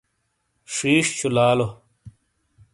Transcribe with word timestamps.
شیش 0.75 1.05
شولالو 1.19 1.67